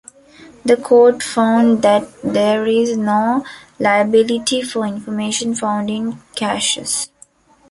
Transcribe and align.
The 0.65 0.77
Court 0.77 1.21
found 1.21 1.83
that 1.83 2.07
there 2.23 2.65
is 2.65 2.97
no 2.97 3.45
liability 3.79 4.63
for 4.63 4.83
information 4.87 5.53
found 5.53 5.91
in 5.91 6.17
caches. 6.35 7.11